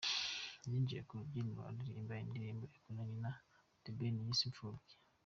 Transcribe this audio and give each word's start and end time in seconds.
Yinjiye 0.69 1.01
ku 1.07 1.13
rubyiniriro 1.19 1.61
aririmba 1.69 2.13
indirimbo 2.25 2.63
yakoranye 2.71 3.17
na 3.23 3.31
The 3.81 3.91
Ben 3.97 4.15
yise 4.25 4.45
Imfubyi. 4.49 4.93